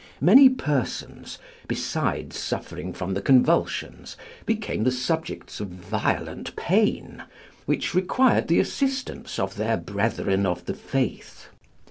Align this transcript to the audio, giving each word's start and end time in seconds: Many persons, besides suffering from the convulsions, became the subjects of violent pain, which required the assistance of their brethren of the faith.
Many 0.19 0.49
persons, 0.49 1.37
besides 1.67 2.35
suffering 2.35 2.91
from 2.91 3.13
the 3.13 3.21
convulsions, 3.21 4.17
became 4.47 4.83
the 4.83 4.89
subjects 4.91 5.59
of 5.59 5.67
violent 5.67 6.55
pain, 6.55 7.21
which 7.67 7.93
required 7.93 8.47
the 8.47 8.59
assistance 8.59 9.37
of 9.37 9.57
their 9.57 9.77
brethren 9.77 10.47
of 10.47 10.65
the 10.65 10.73
faith. 10.73 11.49